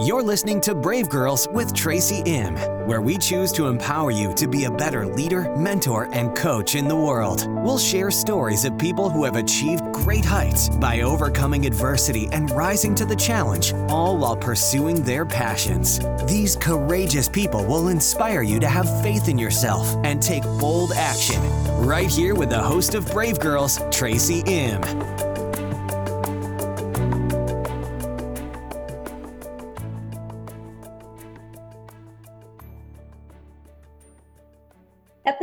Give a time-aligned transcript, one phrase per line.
[0.00, 2.54] You're listening to Brave Girls with Tracy Im,
[2.86, 6.86] where we choose to empower you to be a better leader, mentor, and coach in
[6.86, 7.48] the world.
[7.64, 12.94] We'll share stories of people who have achieved great heights by overcoming adversity and rising
[12.94, 15.98] to the challenge, all while pursuing their passions.
[16.28, 21.42] These courageous people will inspire you to have faith in yourself and take bold action.
[21.84, 24.80] Right here with the host of Brave Girls, Tracy Im.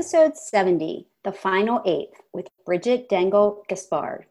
[0.06, 4.28] Episode 70, The Final Eighth, with Bridget Dengel Gaspard.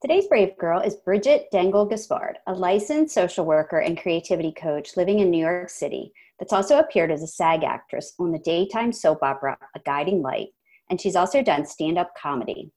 [0.00, 5.18] Today's Brave Girl is Bridget Dengel Gaspard, a licensed social worker and creativity coach living
[5.18, 9.18] in New York City that's also appeared as a SAG actress on the daytime soap
[9.24, 10.50] opera A Guiding Light,
[10.90, 12.70] and she's also done stand up comedy.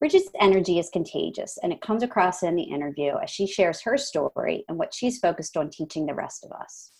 [0.00, 3.98] Bridget's energy is contagious, and it comes across in the interview as she shares her
[3.98, 6.92] story and what she's focused on teaching the rest of us.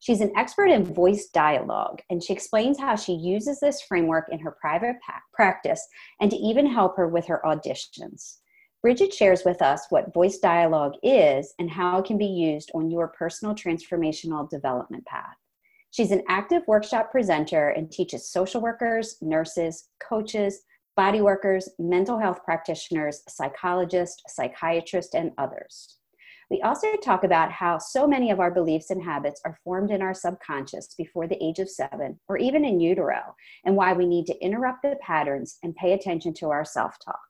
[0.00, 4.38] She's an expert in voice dialogue, and she explains how she uses this framework in
[4.40, 5.86] her private pa- practice
[6.20, 8.38] and to even help her with her auditions.
[8.80, 12.90] Bridget shares with us what voice dialogue is and how it can be used on
[12.90, 15.36] your personal transformational development path.
[15.90, 20.62] She's an active workshop presenter and teaches social workers, nurses, coaches,
[20.96, 25.99] body workers, mental health practitioners, psychologists, psychiatrists, and others.
[26.50, 30.02] We also talk about how so many of our beliefs and habits are formed in
[30.02, 34.26] our subconscious before the age of seven or even in utero, and why we need
[34.26, 37.20] to interrupt the patterns and pay attention to our self talk.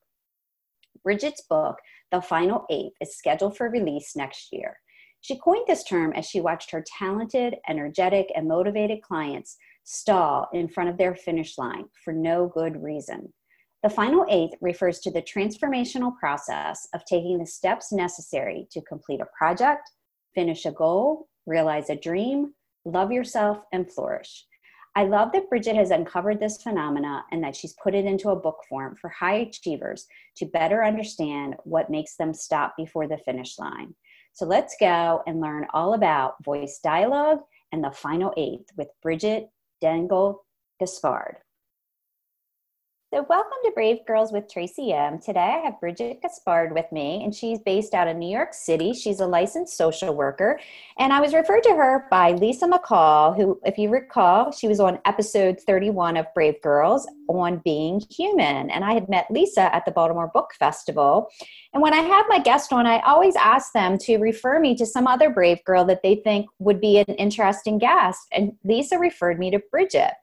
[1.03, 1.77] Bridget's book,
[2.11, 4.77] The Final Eighth, is scheduled for release next year.
[5.21, 10.67] She coined this term as she watched her talented, energetic, and motivated clients stall in
[10.67, 13.31] front of their finish line for no good reason.
[13.83, 19.21] The final eighth refers to the transformational process of taking the steps necessary to complete
[19.21, 19.89] a project,
[20.35, 22.53] finish a goal, realize a dream,
[22.85, 24.45] love yourself, and flourish.
[24.95, 28.35] I love that Bridget has uncovered this phenomena and that she's put it into a
[28.35, 30.05] book form for high achievers
[30.35, 33.95] to better understand what makes them stop before the finish line.
[34.33, 37.39] So let's go and learn all about voice dialogue
[37.71, 39.47] and the final eighth with Bridget
[39.81, 40.37] Dengel
[40.79, 41.37] Gaspard.
[43.13, 45.19] So, welcome to Brave Girls with Tracy M.
[45.19, 48.93] Today I have Bridget Gaspard with me, and she's based out of New York City.
[48.93, 50.61] She's a licensed social worker,
[50.97, 54.79] and I was referred to her by Lisa McCall, who, if you recall, she was
[54.79, 58.69] on episode 31 of Brave Girls on being human.
[58.69, 61.27] And I had met Lisa at the Baltimore Book Festival.
[61.73, 64.85] And when I have my guest on, I always ask them to refer me to
[64.85, 68.21] some other Brave Girl that they think would be an interesting guest.
[68.31, 70.13] And Lisa referred me to Bridget.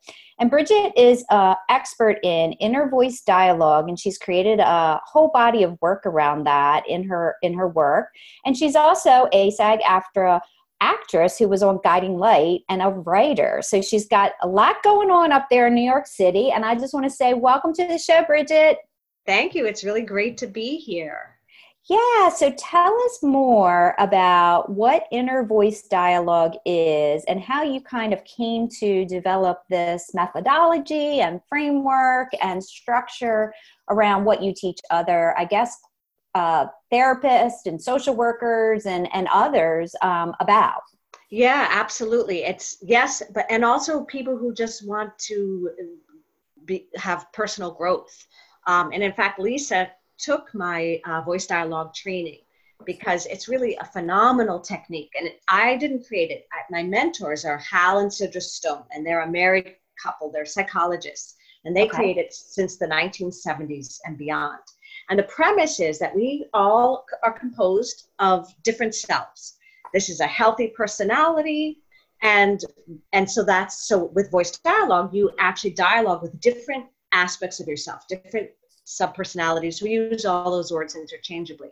[0.41, 5.63] And Bridget is an expert in inner voice dialogue, and she's created a whole body
[5.63, 8.09] of work around that in her in her work.
[8.45, 10.41] And she's also a SAG-AFTRA
[10.81, 13.61] actress who was on Guiding Light and a writer.
[13.63, 16.53] So she's got a lot going on up there in New York City.
[16.53, 18.79] And I just want to say, welcome to the show, Bridget.
[19.27, 19.67] Thank you.
[19.67, 21.38] It's really great to be here.
[21.89, 28.13] Yeah, so tell us more about what inner voice dialogue is and how you kind
[28.13, 33.55] of came to develop this methodology and framework and structure
[33.89, 35.79] around what you teach other, I guess,
[36.35, 40.83] uh, therapists and social workers and, and others um, about.
[41.31, 42.45] Yeah, absolutely.
[42.45, 45.71] It's yes, but and also people who just want to
[46.67, 48.27] be, have personal growth.
[48.67, 49.89] Um, and in fact, Lisa
[50.19, 52.41] took my uh, voice dialogue training
[52.85, 55.11] because it's really a phenomenal technique.
[55.19, 56.47] And I didn't create it.
[56.53, 60.31] I, my mentors are Hal and Sidra Stone, and they're a married couple.
[60.31, 61.97] They're psychologists, and they okay.
[61.97, 64.61] created it since the 1970s and beyond.
[65.11, 69.57] And the premise is that we all are composed of different selves.
[69.93, 71.81] This is a healthy personality,
[72.23, 72.65] and
[73.13, 78.07] and so that's so with voice dialogue, you actually dialogue with different aspects of yourself,
[78.07, 78.51] different
[78.89, 79.83] subpersonalities.
[79.83, 81.71] We use all those words interchangeably.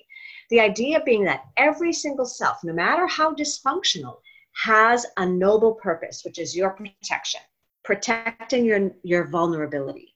[0.50, 4.18] The idea being that every single self, no matter how dysfunctional,
[4.64, 7.40] has a noble purpose, which is your protection,
[7.84, 10.14] protecting your, your vulnerability.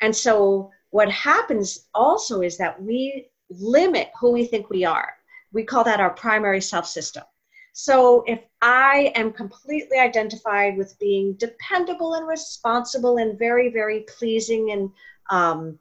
[0.00, 5.14] And so what happens also is that we limit who we think we are.
[5.52, 7.24] We call that our primary self system.
[7.72, 14.72] So if I am completely identified with being dependable and responsible and very, very pleasing
[14.72, 14.90] and
[15.30, 15.78] um,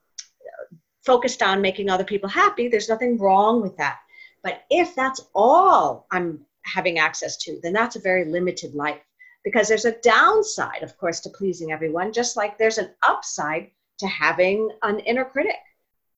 [1.09, 3.97] focused on making other people happy, there's nothing wrong with that.
[4.43, 9.01] But if that's all I'm having access to, then that's a very limited life
[9.43, 14.05] because there's a downside, of course, to pleasing everyone, just like there's an upside to
[14.05, 15.57] having an inner critic.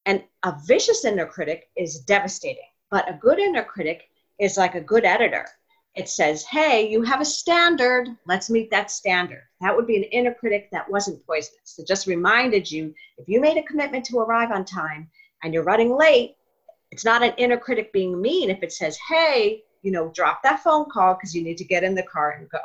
[0.06, 4.10] And a vicious inner critic is devastating, but a good inner critic
[4.40, 5.48] is like a good editor.
[5.96, 9.44] It says, hey, you have a standard, let's meet that standard.
[9.60, 11.76] That would be an inner critic that wasn't poisonous.
[11.78, 15.10] It just reminded you if you made a commitment to arrive on time
[15.44, 16.36] and you're running late,
[16.92, 20.64] it's not an inner critic being mean if it says, hey, you know, drop that
[20.64, 22.60] phone call because you need to get in the car and go.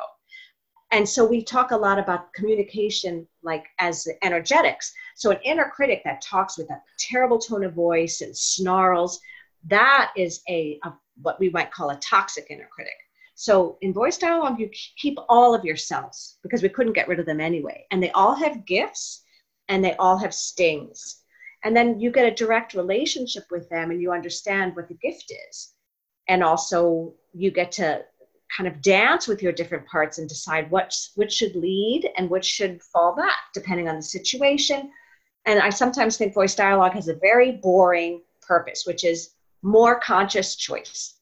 [0.91, 4.93] And so we talk a lot about communication like as energetics.
[5.15, 9.19] So an inner critic that talks with a terrible tone of voice and snarls,
[9.65, 12.93] that is a, a what we might call a toxic inner critic.
[13.39, 14.67] So in voice dialogue, you
[14.97, 17.85] keep all of yourselves because we couldn't get rid of them anyway.
[17.91, 19.21] And they all have gifts
[19.69, 21.21] and they all have stings.
[21.63, 25.31] And then you get a direct relationship with them and you understand what the gift
[25.51, 25.73] is.
[26.27, 28.05] And also you get to
[28.55, 32.45] kind of dance with your different parts and decide what which should lead and which
[32.45, 34.91] should fall back depending on the situation.
[35.45, 40.55] And I sometimes think voice dialogue has a very boring purpose, which is more conscious
[40.55, 41.16] choice.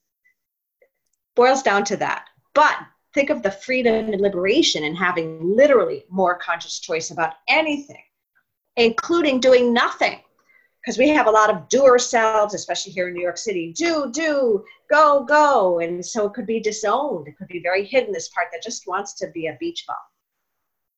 [1.36, 2.26] Boils down to that.
[2.54, 2.76] But
[3.14, 8.02] think of the freedom and liberation in having literally more conscious choice about anything,
[8.76, 10.20] including doing nothing
[10.86, 13.72] because we have a lot of doer selves, especially here in New York City.
[13.76, 15.80] Do, do, go, go.
[15.80, 17.26] And so it could be disowned.
[17.26, 19.96] It could be very hidden, this part that just wants to be a beach ball.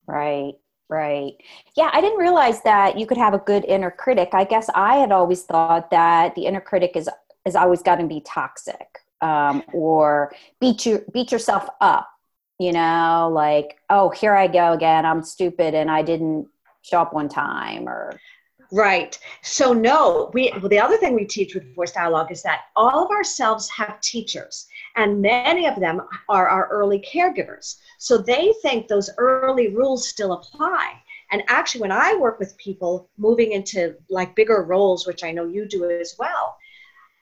[0.07, 0.55] Right,
[0.91, 1.33] right.
[1.75, 4.31] Yeah, I didn't realize that you could have a good inner critic.
[4.33, 7.09] I guess I had always thought that the inner critic is
[7.47, 12.09] is always got to be toxic um, or beat you beat yourself up.
[12.59, 15.07] You know, like oh, here I go again.
[15.07, 16.49] I'm stupid and I didn't
[16.83, 18.19] show up one time or
[18.71, 19.19] Right.
[19.43, 23.05] So no, we well, the other thing we teach with voice dialogue is that all
[23.05, 24.67] of ourselves have teachers
[24.97, 27.77] and many of them are our early caregivers.
[27.99, 30.93] So they think those early rules still apply.
[31.31, 35.47] And actually when I work with people moving into like bigger roles, which I know
[35.47, 36.59] you do as well,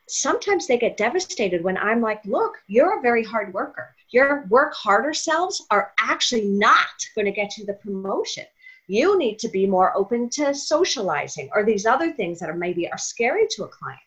[0.09, 3.95] sometimes they get devastated when I'm like, look, you're a very hard worker.
[4.11, 8.45] Your work harder selves are actually not going to get you the promotion.
[8.87, 12.89] You need to be more open to socializing or these other things that are maybe
[12.89, 14.01] are scary to a client.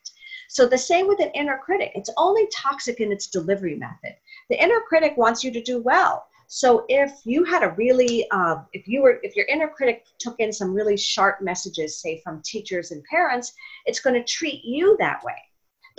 [0.47, 1.91] So the same with an inner critic.
[1.95, 4.15] It's only toxic in its delivery method.
[4.49, 6.25] The inner critic wants you to do well.
[6.47, 10.39] So if you had a really uh, if you were if your inner critic took
[10.39, 13.53] in some really sharp messages say from teachers and parents
[13.85, 15.35] it's going to treat you that way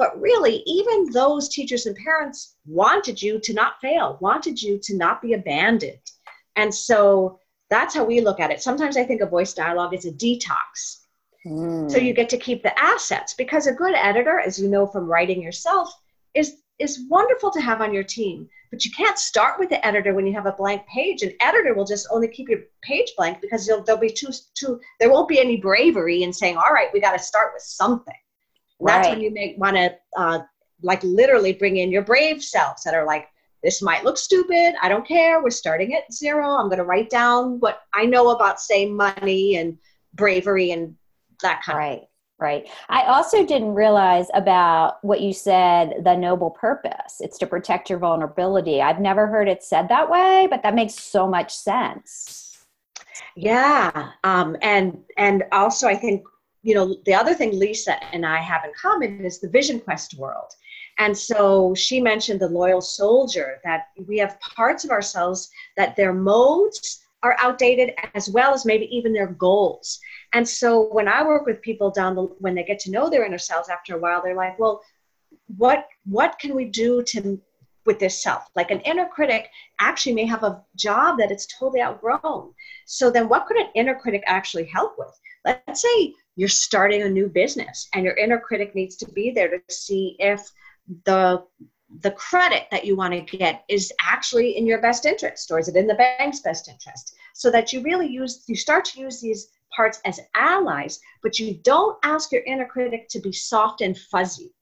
[0.01, 4.97] but really even those teachers and parents wanted you to not fail wanted you to
[4.97, 6.11] not be abandoned
[6.57, 7.39] and so
[7.71, 8.61] that's how we look at it.
[8.61, 10.99] Sometimes I think a voice dialogue is a detox.
[11.47, 11.91] Mm.
[11.91, 15.07] So you get to keep the assets because a good editor, as you know from
[15.07, 15.91] writing yourself,
[16.35, 18.49] is is wonderful to have on your team.
[18.71, 21.23] But you can't start with the editor when you have a blank page.
[21.23, 24.81] An editor will just only keep your page blank because there'll, there'll be too too
[24.99, 28.15] there won't be any bravery in saying, "All right, we got to start with something."
[28.81, 29.03] Right.
[29.03, 30.41] That's when you make want to uh,
[30.83, 33.29] like literally bring in your brave selves that are like,
[33.63, 34.75] this might look stupid.
[34.81, 35.43] I don't care.
[35.43, 36.57] We're starting at zero.
[36.57, 39.77] I'm going to write down what I know about, say, money and
[40.15, 40.97] bravery and
[41.43, 41.99] that kind right.
[41.99, 42.05] of
[42.41, 42.71] Right.
[42.89, 47.21] I also didn't realize about what you said, the noble purpose.
[47.21, 48.81] It's to protect your vulnerability.
[48.81, 52.65] I've never heard it said that way, but that makes so much sense.
[53.37, 54.13] Yeah.
[54.25, 56.25] Um, and and also I think,
[56.63, 60.19] you know, the other thing Lisa and I have in common is the Vision Quest
[60.19, 60.53] world.
[60.99, 66.13] And so she mentioned the loyal soldier, that we have parts of ourselves that their
[66.13, 70.01] modes are outdated as well as maybe even their goals.
[70.33, 73.25] And so when I work with people down the when they get to know their
[73.25, 74.83] inner selves after a while, they're like, well,
[75.57, 77.41] what what can we do to
[77.87, 78.45] with this self?
[78.55, 79.49] Like an inner critic
[79.81, 82.53] actually may have a job that it's totally outgrown.
[82.87, 85.19] So then what could an inner critic actually help with?
[85.45, 89.51] Let's say you're starting a new business and your inner critic needs to be there
[89.51, 90.41] to see if
[91.05, 91.45] the
[92.01, 95.69] the credit that you want to get is actually in your best interest or is
[95.69, 97.15] it in the bank's best interest.
[97.35, 101.59] So that you really use you start to use these parts as allies but you
[101.63, 104.55] don't ask your inner critic to be soft and fuzzy.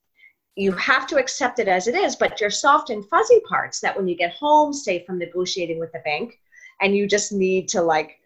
[0.57, 3.95] You have to accept it as it is but your soft and fuzzy parts that
[3.95, 6.41] when you get home say from negotiating with the bank
[6.81, 8.19] and you just need to like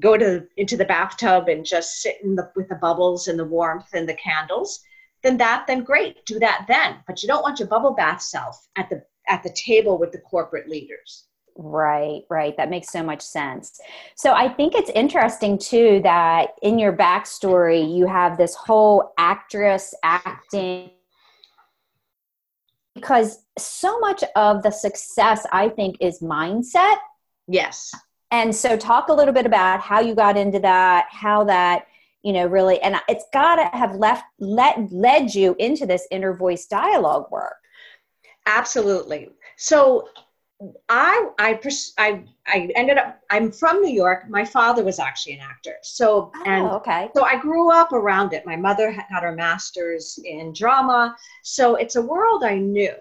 [0.00, 3.44] go to into the bathtub and just sit in the with the bubbles and the
[3.44, 4.80] warmth and the candles
[5.22, 8.66] then that then great do that then but you don't want your bubble bath self
[8.76, 12.56] at the at the table with the corporate leaders Right, right.
[12.56, 13.80] That makes so much sense.
[14.16, 19.94] So I think it's interesting too that in your backstory, you have this whole actress
[20.02, 20.90] acting
[22.94, 26.96] because so much of the success, I think, is mindset.
[27.46, 27.92] Yes.
[28.30, 31.86] And so talk a little bit about how you got into that, how that
[32.22, 36.32] you know really and it's got to have left let led you into this inner
[36.32, 37.56] voice dialogue work
[38.46, 40.08] absolutely So
[40.88, 41.60] I, I,
[41.98, 44.30] I, I ended up, I'm from New York.
[44.30, 45.76] My father was actually an actor.
[45.82, 47.10] So, Oh, and okay.
[47.14, 48.46] so I grew up around it.
[48.46, 51.16] My mother had her master's in drama.
[51.42, 52.94] So it's a world I knew.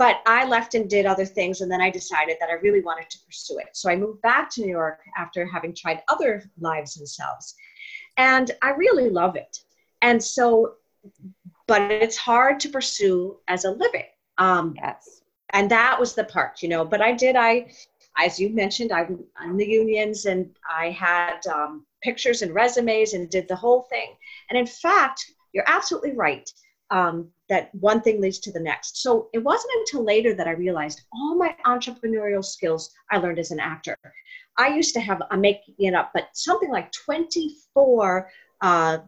[0.00, 1.60] But I left and did other things.
[1.60, 3.70] And then I decided that I really wanted to pursue it.
[3.74, 7.54] So I moved back to New York after having tried other lives and selves.
[8.16, 9.58] And I really love it.
[10.00, 10.74] And so,
[11.66, 14.08] but it's hard to pursue as a living.
[14.38, 15.22] Um, Yes.
[15.50, 16.84] and that was the part, you know.
[16.84, 17.70] But I did, I,
[18.18, 23.28] as you mentioned, I'm in the unions and I had um, pictures and resumes and
[23.30, 24.16] did the whole thing.
[24.48, 25.18] And in fact,
[25.52, 26.50] you're absolutely right
[26.90, 29.02] um, that one thing leads to the next.
[29.02, 33.50] So it wasn't until later that I realized all my entrepreneurial skills I learned as
[33.50, 33.98] an actor.
[34.56, 38.30] I used to have, I'm making it up, but something like 24
[38.62, 38.98] uh,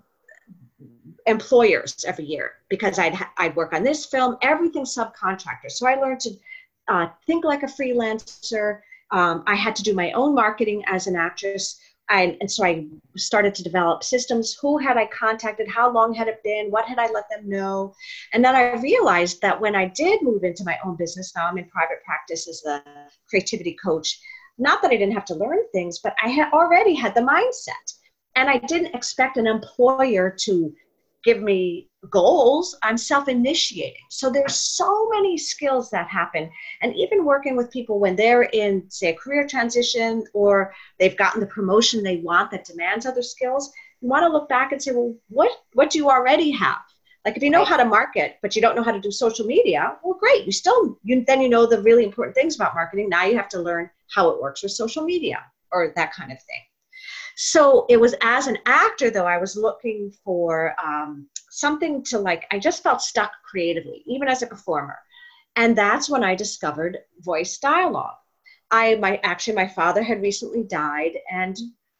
[1.26, 5.70] employers every year because I'd I'd work on this film, everything subcontractor.
[5.70, 6.30] So I learned to
[6.88, 8.80] uh, think like a freelancer.
[9.10, 11.78] Um, I had to do my own marketing as an actress.
[12.12, 14.54] I, and so I started to develop systems.
[14.60, 15.66] Who had I contacted?
[15.66, 16.70] How long had it been?
[16.70, 17.94] What had I let them know?
[18.34, 21.56] And then I realized that when I did move into my own business, now I'm
[21.56, 22.84] in private practice as a
[23.30, 24.20] creativity coach.
[24.58, 27.94] Not that I didn't have to learn things, but I had already had the mindset.
[28.36, 30.72] And I didn't expect an employer to
[31.24, 34.02] give me goals i'm self-initiating.
[34.10, 36.50] So there's so many skills that happen.
[36.80, 41.40] And even working with people when they're in say a career transition or they've gotten
[41.40, 44.92] the promotion they want that demands other skills you want to look back and say
[44.92, 46.82] well what what do you already have?
[47.24, 49.46] Like if you know how to market but you don't know how to do social
[49.46, 53.08] media well great you still you then you know the really important things about marketing.
[53.08, 55.38] Now you have to learn how it works with social media
[55.70, 56.62] or that kind of thing
[57.36, 62.46] so it was as an actor though i was looking for um, something to like
[62.50, 64.98] i just felt stuck creatively even as a performer.
[65.56, 68.16] And that's when i discovered voice dialogue.
[68.70, 71.56] I my actually my father had recently died and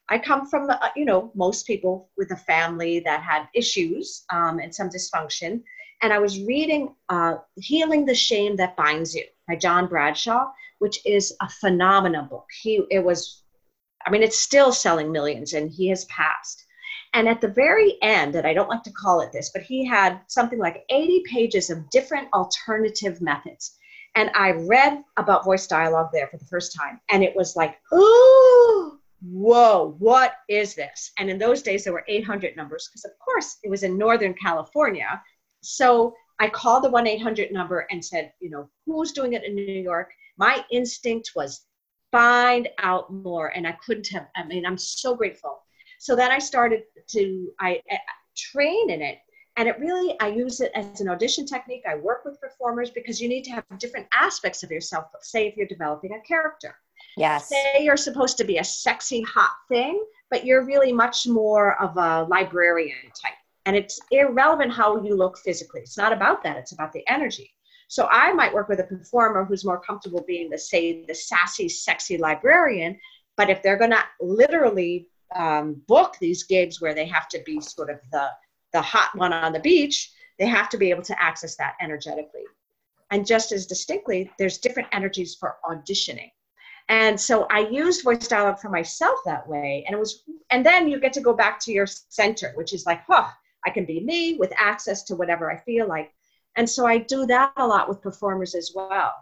[0.08, 4.58] i come from uh, you know most people with a family that had issues um,
[4.58, 5.62] and some dysfunction.
[6.02, 10.50] And i was reading uh, healing the shame that binds you by john bradshaw
[10.82, 12.48] which is a phenomenal book.
[12.60, 13.41] He it was
[14.06, 16.64] I mean, it's still selling millions and he has passed.
[17.14, 19.84] And at the very end, and I don't like to call it this, but he
[19.84, 23.76] had something like 80 pages of different alternative methods.
[24.14, 27.00] And I read about voice dialogue there for the first time.
[27.10, 31.12] And it was like, oh, whoa, what is this?
[31.18, 34.34] And in those days, there were 800 numbers because, of course, it was in Northern
[34.34, 35.22] California.
[35.60, 39.54] So I called the 1 800 number and said, you know, who's doing it in
[39.54, 40.10] New York?
[40.38, 41.66] My instinct was
[42.12, 45.62] find out more and i couldn't have i mean i'm so grateful.
[45.98, 47.98] So then i started to i, I
[48.36, 49.18] train in it
[49.56, 51.82] and it really i use it as an audition technique.
[51.88, 55.06] I work with performers because you need to have different aspects of yourself.
[55.22, 56.76] Say if you're developing a character.
[57.16, 57.48] Yes.
[57.48, 61.96] say you're supposed to be a sexy hot thing but you're really much more of
[61.98, 63.34] a librarian type
[63.66, 65.82] and it's irrelevant how you look physically.
[65.82, 66.56] It's not about that.
[66.56, 67.52] It's about the energy
[67.92, 71.68] so I might work with a performer who's more comfortable being the say the sassy,
[71.68, 72.98] sexy librarian.
[73.36, 77.60] But if they're going to literally um, book these gigs where they have to be
[77.60, 78.28] sort of the
[78.72, 82.44] the hot one on the beach, they have to be able to access that energetically.
[83.10, 86.30] And just as distinctly, there's different energies for auditioning.
[86.88, 89.84] And so I used voice dialogue for myself that way.
[89.86, 92.86] And it was, and then you get to go back to your center, which is
[92.86, 93.28] like, huh,
[93.66, 96.10] I can be me with access to whatever I feel like.
[96.56, 99.14] And so I do that a lot with performers as well.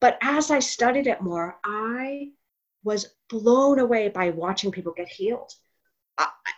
[0.00, 2.30] But as I studied it more, I
[2.84, 5.52] was blown away by watching people get healed.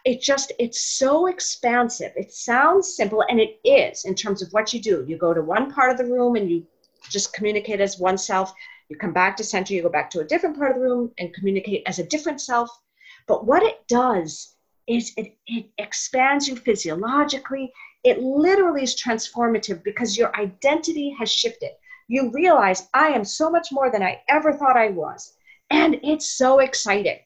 [0.04, 2.12] It just, it's so expansive.
[2.16, 5.04] It sounds simple, and it is in terms of what you do.
[5.06, 6.66] You go to one part of the room and you
[7.10, 8.52] just communicate as oneself.
[8.88, 11.12] You come back to center, you go back to a different part of the room
[11.18, 12.70] and communicate as a different self.
[13.26, 14.54] But what it does
[14.86, 17.70] is it, it expands you physiologically.
[18.04, 21.70] It literally is transformative because your identity has shifted.
[22.08, 25.34] You realize I am so much more than I ever thought I was.
[25.70, 27.18] And it's so exciting.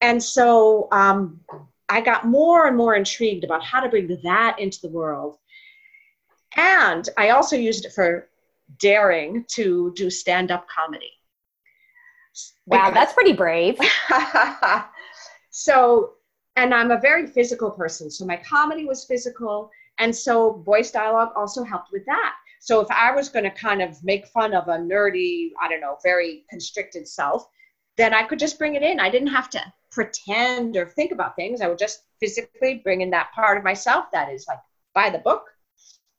[0.00, 1.40] And so um,
[1.88, 5.38] I got more and more intrigued about how to bring that into the world.
[6.56, 8.28] And I also used it for
[8.78, 11.10] daring to do stand up comedy.
[12.66, 13.78] Wow, that's pretty brave.
[15.50, 16.14] so,
[16.56, 18.10] and I'm a very physical person.
[18.10, 19.70] So my comedy was physical.
[19.98, 22.34] And so voice dialogue also helped with that.
[22.60, 25.80] So if I was going to kind of make fun of a nerdy, I don't
[25.80, 27.46] know, very constricted self,
[27.96, 29.00] then I could just bring it in.
[29.00, 29.60] I didn't have to
[29.90, 31.60] pretend or think about things.
[31.60, 34.58] I would just physically bring in that part of myself that is like
[34.94, 35.46] by the book.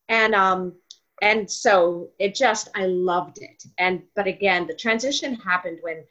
[0.10, 0.74] And um,
[1.22, 6.04] and so it just i loved it and but again the transition happened when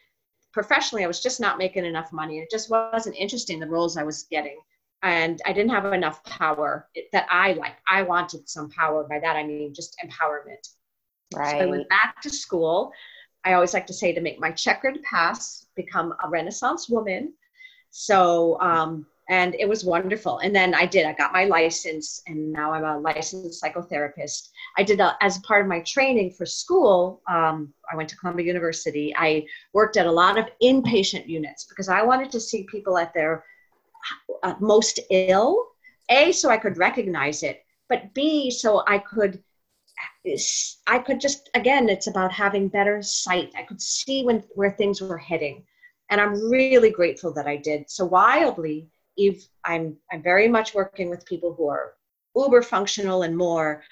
[0.52, 4.02] professionally i was just not making enough money it just wasn't interesting the roles i
[4.02, 4.58] was getting
[5.06, 9.36] and i didn't have enough power that i like i wanted some power by that
[9.36, 10.68] i mean just empowerment
[11.34, 12.92] right so i went back to school
[13.44, 17.32] i always like to say to make my checkered past become a renaissance woman
[17.90, 20.38] so um, and it was wonderful.
[20.38, 24.50] And then I did, I got my license, and now I'm a licensed psychotherapist.
[24.78, 28.46] I did, a, as part of my training for school, um, I went to Columbia
[28.46, 29.12] University.
[29.16, 33.12] I worked at a lot of inpatient units because I wanted to see people at
[33.14, 33.44] their
[34.42, 35.66] uh, most ill,
[36.08, 39.42] A, so I could recognize it, but B, so I could.
[40.86, 43.52] I could just again, it's about having better sight.
[43.56, 45.64] I could see when where things were heading,
[46.10, 47.88] and I'm really grateful that I did.
[47.88, 51.94] So wildly, if I'm I'm very much working with people who are
[52.34, 53.82] uber functional and more,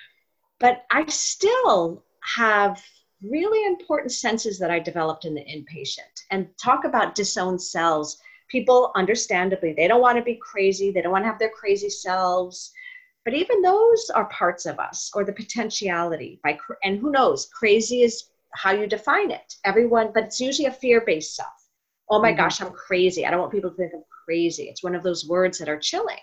[0.60, 2.04] but I still
[2.36, 2.82] have
[3.22, 6.24] really important senses that I developed in the inpatient.
[6.30, 8.18] And talk about disowned selves.
[8.48, 10.90] People, understandably, they don't want to be crazy.
[10.90, 12.72] They don't want to have their crazy selves.
[13.24, 16.40] But even those are parts of us, or the potentiality.
[16.44, 18.24] By and who knows, crazy is
[18.54, 19.54] how you define it.
[19.64, 21.48] Everyone, but it's usually a fear-based self.
[22.10, 22.38] Oh my mm-hmm.
[22.38, 23.24] gosh, I'm crazy.
[23.24, 24.64] I don't want people to think I'm crazy.
[24.64, 26.18] It's one of those words that are chilling.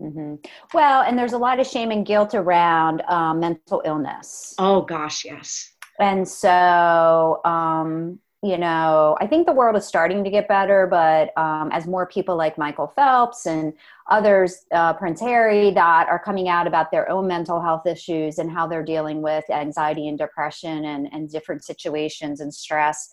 [0.00, 0.36] Mm-hmm.
[0.72, 4.54] Well, and there's a lot of shame and guilt around um, mental illness.
[4.58, 5.72] Oh, gosh, yes.
[6.00, 11.32] And so, um, you know, I think the world is starting to get better, but
[11.38, 13.72] um, as more people like Michael Phelps and
[14.10, 18.50] others, uh, Prince Harry, that are coming out about their own mental health issues and
[18.50, 23.08] how they're dealing with anxiety and depression and, and different situations and stress.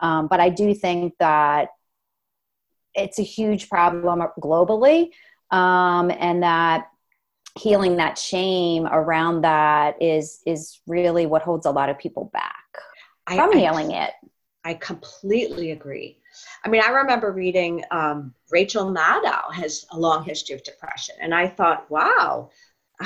[0.00, 1.68] Um, but I do think that
[2.92, 5.10] it's a huge problem globally
[5.52, 6.88] um, and that
[7.56, 12.64] healing that shame around that is is really what holds a lot of people back
[13.26, 14.10] I, from healing I, it
[14.64, 16.18] i completely agree.
[16.64, 21.34] I mean i remember reading um, rachel maddow has a long history of depression and
[21.34, 22.50] i thought wow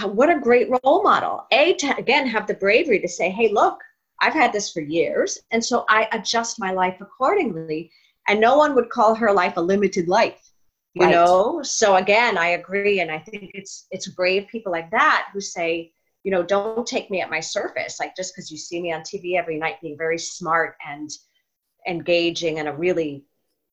[0.04, 1.46] what a great role model.
[1.52, 3.80] A to again have the bravery to say hey look
[4.20, 7.90] i've had this for years and so i adjust my life accordingly
[8.28, 10.52] and no one would call her life a limited life
[10.94, 11.12] you right.
[11.12, 11.62] know?
[11.62, 15.92] So again i agree and i think it's it's brave people like that who say
[16.24, 19.02] you know don't take me at my surface like just because you see me on
[19.02, 21.10] tv every night being very smart and
[21.86, 23.24] engaging and a really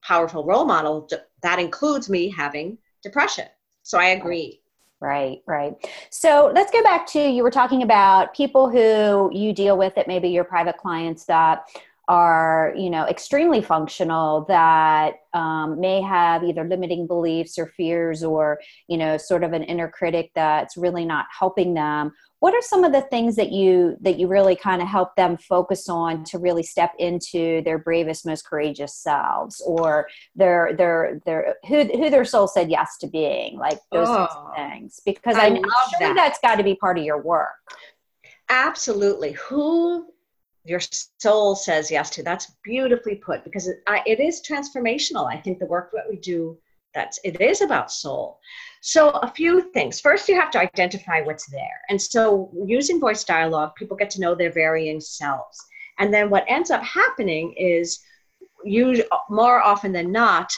[0.02, 1.08] powerful role model
[1.42, 3.46] that includes me having depression
[3.82, 4.60] so i agree
[5.00, 5.74] Right, right.
[6.08, 10.08] So let's go back to you were talking about people who you deal with that
[10.08, 11.66] maybe your private clients that
[12.08, 18.60] are you know extremely functional that um, may have either limiting beliefs or fears or
[18.88, 22.12] you know sort of an inner critic that's really not helping them
[22.44, 25.38] what are some of the things that you that you really kind of help them
[25.38, 31.54] focus on to really step into their bravest most courageous selves or their their their
[31.66, 35.54] who who their soul said yes to being like those oh, things because I am
[35.54, 35.64] sure
[36.00, 36.12] that.
[36.14, 37.54] that's got to be part of your work
[38.50, 40.06] absolutely who
[40.66, 40.80] your
[41.18, 42.22] soul says yes to.
[42.22, 45.30] That's beautifully put because it, I, it is transformational.
[45.30, 46.56] I think the work that we do,
[46.94, 48.38] that's it is about soul.
[48.80, 50.00] So a few things.
[50.00, 54.20] First, you have to identify what's there, and so using voice dialogue, people get to
[54.20, 55.58] know their varying selves.
[55.98, 58.00] And then what ends up happening is,
[58.64, 60.52] you more often than not,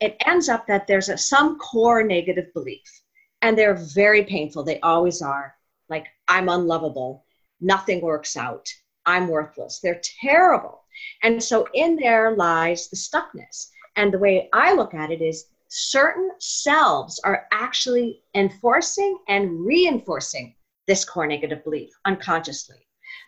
[0.00, 3.02] it ends up that there's a, some core negative belief,
[3.42, 4.62] and they're very painful.
[4.64, 5.54] They always are.
[5.88, 7.24] Like I'm unlovable.
[7.60, 8.66] Nothing works out
[9.06, 9.80] I'm worthless.
[9.82, 10.84] They're terrible.
[11.22, 13.70] And so in there lies the stuckness.
[13.96, 20.54] And the way I look at it is certain selves are actually enforcing and reinforcing
[20.86, 22.76] this core negative belief unconsciously.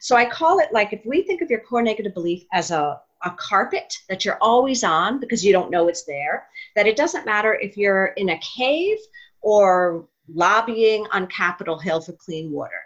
[0.01, 3.01] So I call it like if we think of your core negative belief as a,
[3.25, 7.27] a carpet that you're always on because you don't know it's there, that it doesn't
[7.27, 8.99] matter if you're in a cave
[9.41, 12.83] or lobbying on Capitol Hill for clean water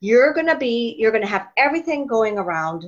[0.00, 2.84] you're going to be you're going to have everything going around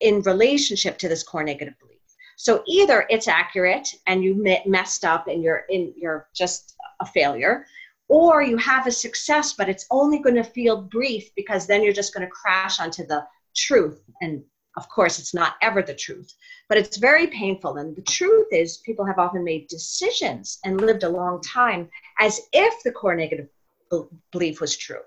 [0.00, 1.97] in relationship to this core negative belief
[2.40, 7.66] so either it's accurate and you messed up and you're in you're just a failure
[8.06, 11.92] or you have a success but it's only going to feel brief because then you're
[11.92, 14.00] just going to crash onto the truth.
[14.20, 14.44] And
[14.76, 16.32] of course it's not ever the truth
[16.68, 17.78] but it's very painful.
[17.78, 21.88] And the truth is people have often made decisions and lived a long time
[22.20, 23.48] as if the core negative
[24.30, 25.02] belief was true.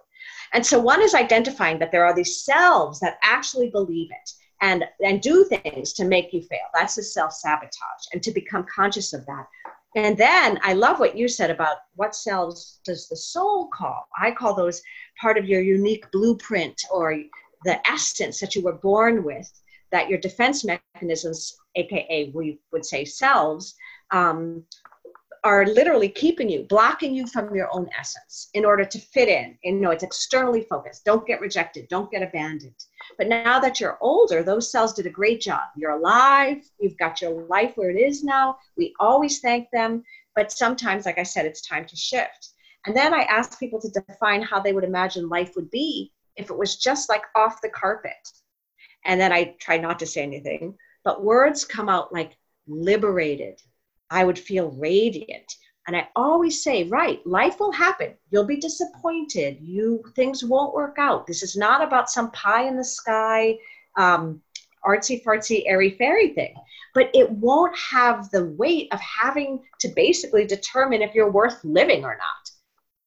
[0.52, 4.86] And so one is identifying that there are these selves that actually believe it and,
[5.04, 6.60] and do things to make you fail.
[6.74, 8.06] That's the self sabotage.
[8.13, 9.47] And to become conscious of that.
[9.95, 14.08] And then I love what you said about what cells does the soul call?
[14.17, 14.82] I call those
[15.19, 17.17] part of your unique blueprint or
[17.65, 19.52] the essence that you were born with,
[19.91, 23.76] that your defense mechanisms, aka we would say selves
[24.12, 24.63] um,
[25.43, 29.58] are literally keeping you, blocking you from your own essence in order to fit in.
[29.65, 31.04] And you know, it's externally focused.
[31.04, 31.89] Don't get rejected.
[31.89, 32.86] Don't get abandoned.
[33.17, 35.63] But now that you're older, those cells did a great job.
[35.76, 36.63] You're alive.
[36.80, 38.58] You've got your life where it is now.
[38.78, 40.04] We always thank them.
[40.36, 42.50] But sometimes, like I said, it's time to shift.
[42.86, 46.50] And then I ask people to define how they would imagine life would be if
[46.50, 48.30] it was just like off the carpet.
[49.06, 53.60] And then I try not to say anything, but words come out like liberated,
[54.10, 55.56] I would feel radiant.
[55.88, 58.13] And I always say, right, life will happen.
[58.30, 59.58] You'll be disappointed.
[59.62, 61.26] You things won't work out.
[61.26, 63.58] This is not about some pie in the sky,
[63.98, 64.41] um,
[64.86, 66.54] artsy fartsy, airy fairy thing.
[66.94, 72.04] But it won't have the weight of having to basically determine if you're worth living
[72.04, 72.52] or not.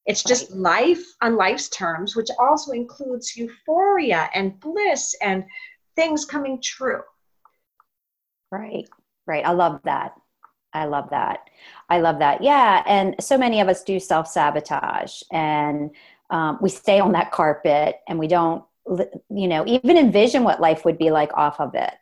[0.07, 5.45] It's just life on life's terms, which also includes euphoria and bliss and
[5.97, 7.03] things coming true.
[8.51, 8.89] Right,
[9.27, 9.47] right.
[9.47, 10.13] I love that.
[10.75, 11.49] I love that.
[11.89, 12.43] I love that.
[12.43, 12.83] Yeah.
[12.87, 15.91] And so many of us do self sabotage and
[16.31, 18.65] um, we stay on that carpet and we don't,
[19.31, 21.93] you know, even envision what life would be like off of it.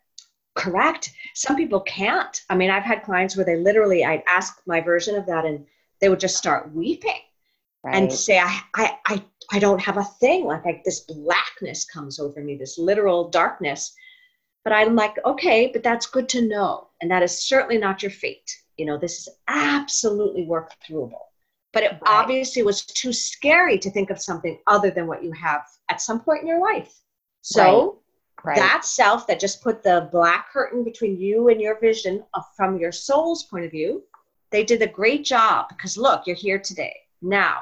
[0.55, 1.13] Correct.
[1.35, 2.41] Some people can't.
[2.49, 5.67] I mean, I've had clients where they literally, I'd ask my version of that and
[6.01, 7.21] they would just start weeping
[7.85, 7.95] right.
[7.95, 10.47] and say, I, I, I, I don't have a thing.
[10.47, 13.95] Like, like this blackness comes over me, this literal darkness.
[14.65, 16.89] But I'm like, okay, but that's good to know.
[17.01, 21.27] And that is certainly not your fate you know, this is absolutely work throughable.
[21.73, 22.01] But it right.
[22.05, 26.19] obviously was too scary to think of something other than what you have at some
[26.19, 26.93] point in your life.
[27.43, 28.01] So
[28.45, 28.57] right.
[28.57, 28.57] Right.
[28.57, 32.77] that self that just put the black curtain between you and your vision of, from
[32.77, 34.03] your soul's point of view,
[34.51, 36.97] they did a great job because look, you're here today.
[37.23, 37.61] Now,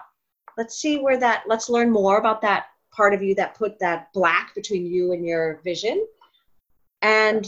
[0.56, 4.10] let's see where that, let's learn more about that part of you that put that
[4.14, 6.06] black between you and your vision.
[7.02, 7.46] And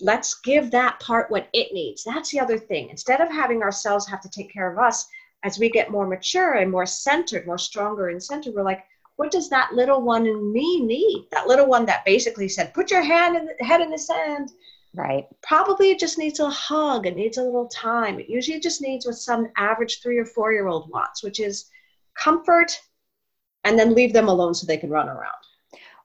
[0.00, 2.04] let's give that part what it needs.
[2.04, 2.90] That's the other thing.
[2.90, 5.06] Instead of having ourselves have to take care of us,
[5.42, 8.84] as we get more mature and more centered, more stronger and centered, we're like,
[9.16, 11.26] what does that little one in me need?
[11.30, 14.50] That little one that basically said, put your hand in the head in the sand.
[14.94, 15.26] Right.
[15.42, 17.06] Probably it just needs a hug.
[17.06, 18.18] It needs a little time.
[18.18, 21.70] It usually just needs what some average three or four year old wants, which is
[22.14, 22.80] comfort
[23.64, 25.39] and then leave them alone so they can run around.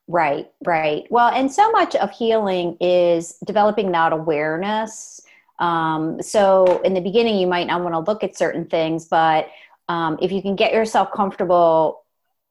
[0.08, 1.06] Right, right.
[1.10, 5.22] Well, and so much of healing is developing that awareness.
[5.58, 9.50] Um, so, in the beginning, you might not want to look at certain things, but
[9.90, 12.04] um, if you can get yourself comfortable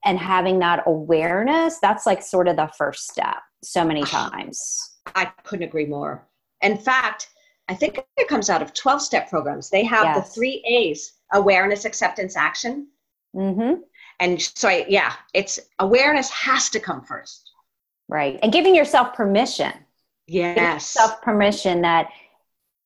[0.04, 4.96] and having that awareness, that's like sort of the first step so many times.
[5.14, 6.26] I couldn't agree more.
[6.60, 7.28] In fact,
[7.68, 9.70] I think it comes out of 12 step programs.
[9.70, 10.16] They have yes.
[10.16, 12.88] the three A's awareness, acceptance, action.
[13.34, 13.80] Mm-hmm.
[14.20, 17.43] And so, I, yeah, it's awareness has to come first.
[18.08, 18.38] Right.
[18.42, 19.72] And giving yourself permission.
[20.26, 20.86] Yes.
[20.86, 22.08] Self permission that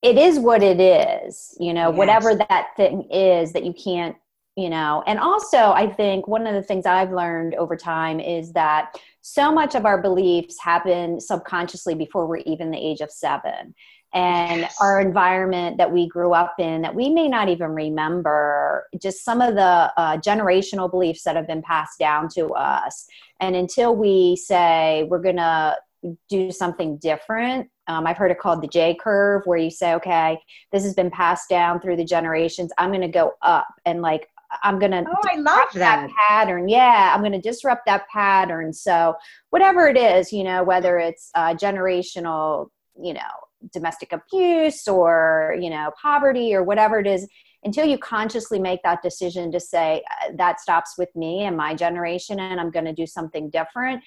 [0.02, 1.98] it is what it is, you know, yes.
[1.98, 4.16] whatever that thing is that you can't,
[4.56, 5.02] you know.
[5.06, 9.52] And also, I think one of the things I've learned over time is that so
[9.52, 13.74] much of our beliefs happen subconsciously before we're even the age of seven
[14.14, 14.76] and yes.
[14.80, 19.40] our environment that we grew up in that we may not even remember just some
[19.42, 23.06] of the uh, generational beliefs that have been passed down to us
[23.40, 25.76] and until we say we're going to
[26.30, 30.38] do something different um, i've heard it called the j curve where you say okay
[30.72, 34.28] this has been passed down through the generations i'm going to go up and like
[34.62, 36.08] I'm gonna oh, I love that.
[36.08, 36.10] that.
[36.16, 36.70] pattern.
[36.70, 38.72] Yeah, I'm gonna disrupt that pattern.
[38.72, 39.14] So
[39.50, 43.20] whatever it is, you know, whether it's uh, generational, you know,
[43.72, 47.28] domestic abuse or you know poverty or whatever it is
[47.64, 51.74] until you consciously make that decision to say uh, that stops with me and my
[51.74, 54.02] generation and i'm going to do something different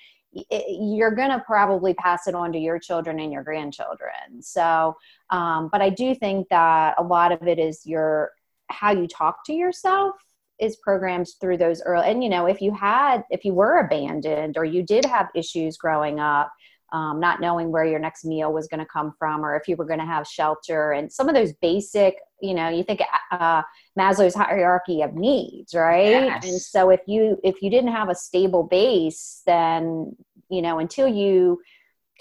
[0.49, 4.41] you're going to probably pass it on to your children and your grandchildren.
[4.41, 4.95] So
[5.29, 8.31] um, but i do think that a lot of it is your
[8.69, 10.15] how you talk to yourself
[10.59, 14.57] is programmed through those early and you know if you had if you were abandoned
[14.57, 16.51] or you did have issues growing up
[16.91, 19.75] um, not knowing where your next meal was going to come from or if you
[19.75, 23.01] were going to have shelter and some of those basic you know you think
[23.31, 23.61] uh,
[23.97, 26.09] maslow's hierarchy of needs right?
[26.09, 26.45] Yes.
[26.45, 30.15] and so if you if you didn't have a stable base then
[30.49, 31.61] you know until you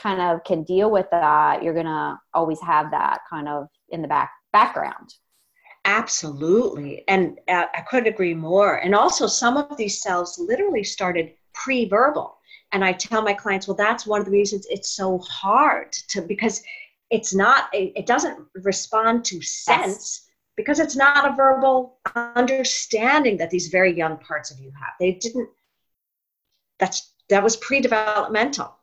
[0.00, 4.02] kind of can deal with that you're going to always have that kind of in
[4.02, 5.14] the back background.
[5.84, 7.04] Absolutely.
[7.08, 8.76] And uh, i couldn't agree more.
[8.76, 12.36] And also some of these cells literally started pre-verbal
[12.72, 16.22] and i tell my clients well that's one of the reasons it's so hard to
[16.22, 16.62] because
[17.10, 20.30] it's not it doesn't respond to sense
[20.60, 24.92] because it's not a verbal understanding that these very young parts of you have.
[25.00, 25.48] They didn't,
[26.78, 28.76] that's, that was pre developmental.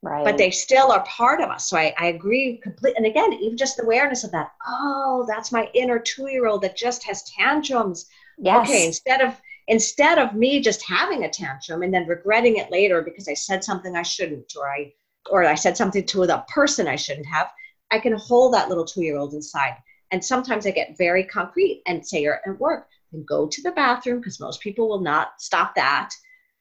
[0.00, 0.24] Right.
[0.24, 1.68] But they still are part of us.
[1.68, 2.96] So I, I agree completely.
[2.96, 6.62] And again, even just the awareness of that, oh, that's my inner two year old
[6.62, 8.06] that just has tantrums.
[8.38, 8.68] Yes.
[8.68, 13.02] Okay, instead of instead of me just having a tantrum and then regretting it later
[13.02, 14.92] because I said something I shouldn't or I
[15.30, 17.48] or I said something to the person I shouldn't have,
[17.90, 19.76] I can hold that little two year old inside.
[20.10, 23.72] And sometimes I get very concrete and say you're at work and go to the
[23.72, 26.10] bathroom because most people will not stop that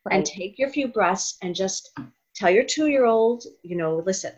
[0.06, 0.16] right.
[0.16, 1.98] and take your few breaths and just
[2.36, 4.34] tell your two year old, you know, listen,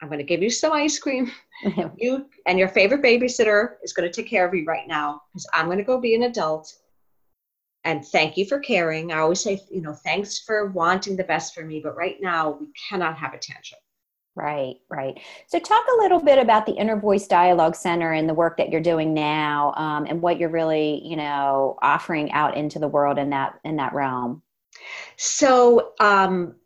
[0.00, 1.32] I'm going to give you some ice cream.
[1.96, 5.46] you and your favorite babysitter is going to take care of you right now because
[5.54, 6.72] I'm going to go be an adult.
[7.86, 9.12] And thank you for caring.
[9.12, 12.58] I always say, you know, thanks for wanting the best for me, but right now
[12.60, 13.78] we cannot have a tantrum.
[14.34, 15.18] Right, right.
[15.46, 18.70] So, talk a little bit about the Inner Voice Dialogue Center and the work that
[18.70, 23.18] you're doing now, um, and what you're really, you know, offering out into the world
[23.18, 24.42] in that in that realm.
[25.16, 26.56] So, um,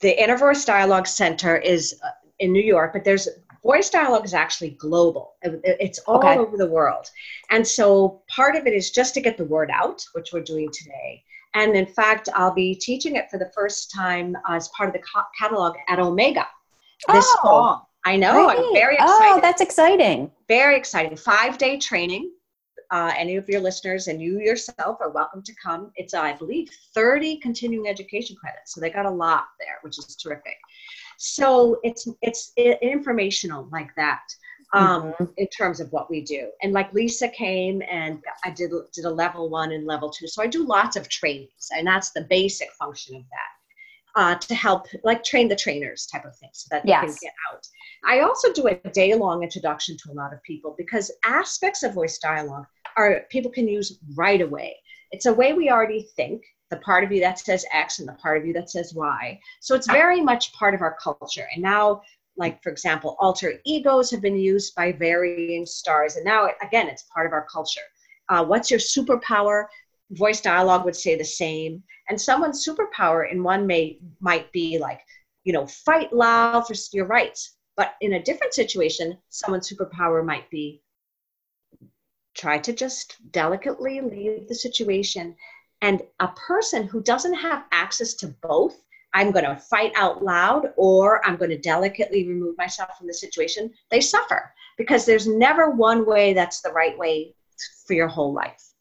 [0.00, 3.28] the Inner Voice Dialogue Center is uh, in New York, but there's
[3.64, 5.34] voice dialogue is actually global.
[5.42, 6.38] It's all okay.
[6.38, 7.10] over the world,
[7.50, 10.68] and so part of it is just to get the word out, which we're doing
[10.72, 11.24] today.
[11.54, 15.02] And in fact, I'll be teaching it for the first time as part of the
[15.38, 16.46] catalog at Omega
[17.12, 17.90] this oh, fall.
[18.04, 18.48] I know.
[18.48, 19.38] I'm very oh, excited.
[19.38, 20.30] Oh, that's exciting.
[20.48, 21.16] Very exciting.
[21.16, 22.30] Five day training.
[22.90, 25.90] Uh, any of your listeners and you yourself are welcome to come.
[25.96, 28.74] It's, uh, I believe, 30 continuing education credits.
[28.74, 30.56] So they got a lot there, which is terrific.
[31.18, 34.22] So it's it's informational like that
[34.74, 35.24] um, mm-hmm.
[35.36, 36.48] in terms of what we do.
[36.62, 40.26] And like Lisa came and I did did a level one and level two.
[40.26, 43.50] So I do lots of trainings, and that's the basic function of that.
[44.16, 47.00] Uh, to help like train the trainers type of thing so that yes.
[47.00, 47.66] they can get out.
[48.04, 51.94] I also do a day long introduction to a lot of people because aspects of
[51.94, 54.76] voice dialogue are people can use right away.
[55.10, 58.14] It's a way we already think, the part of you that says X and the
[58.14, 59.38] part of you that says Y.
[59.60, 61.46] So it's very much part of our culture.
[61.52, 62.02] And now
[62.36, 66.16] like for example alter egos have been used by varying stars.
[66.16, 67.80] And now again it's part of our culture.
[68.28, 69.66] Uh, what's your superpower?
[70.10, 71.82] Voice dialogue would say the same.
[72.08, 75.00] And someone's superpower in one may might be like
[75.44, 77.56] you know fight loud for your rights.
[77.76, 80.82] But in a different situation someone's superpower might be
[82.34, 85.36] try to just delicately leave the situation
[85.84, 88.80] and a person who doesn't have access to both
[89.14, 93.14] I'm going to fight out loud or I'm going to delicately remove myself from the
[93.14, 97.34] situation, they suffer because there's never one way that's the right way
[97.86, 98.72] for your whole life.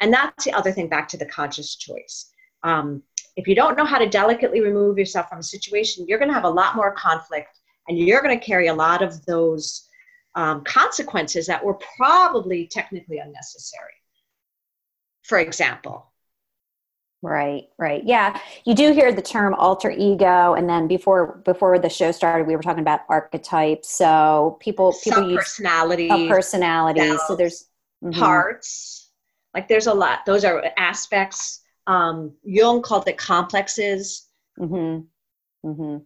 [0.00, 2.30] And that's the other thing back to the conscious choice.
[2.62, 3.02] Um,
[3.36, 6.34] if you don't know how to delicately remove yourself from a situation, you're going to
[6.34, 9.88] have a lot more conflict and you're going to carry a lot of those
[10.36, 13.92] um, consequences that were probably technically unnecessary.
[15.22, 16.11] For example,
[17.22, 18.02] Right, right.
[18.04, 18.38] Yeah.
[18.64, 22.56] You do hear the term alter ego and then before before the show started we
[22.56, 23.88] were talking about archetypes.
[23.88, 26.28] So people people use personalities.
[26.28, 27.20] personalities.
[27.28, 27.66] So there's
[28.02, 28.18] mm-hmm.
[28.18, 29.10] parts.
[29.54, 30.26] Like there's a lot.
[30.26, 31.60] Those are aspects.
[31.86, 34.26] Um Jung called it complexes.
[34.58, 35.06] Mhm.
[35.64, 36.02] Mhm.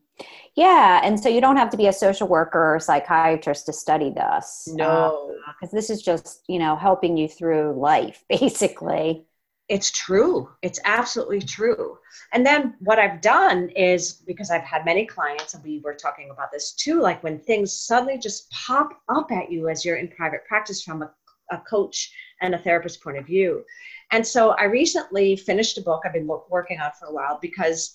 [0.54, 4.10] Yeah, and so you don't have to be a social worker or psychiatrist to study
[4.10, 4.68] this.
[4.72, 5.34] No.
[5.46, 9.26] Because uh, this is just, you know, helping you through life basically
[9.68, 10.48] it's true.
[10.62, 11.98] It's absolutely true.
[12.32, 16.30] And then what I've done is because I've had many clients, and we were talking
[16.30, 20.08] about this too, like when things suddenly just pop up at you as you're in
[20.08, 21.10] private practice from a,
[21.50, 23.64] a coach and a therapist point of view.
[24.12, 27.92] And so I recently finished a book I've been working on for a while because